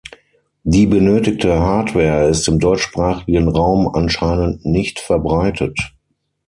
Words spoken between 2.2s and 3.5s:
ist im deutschsprachigen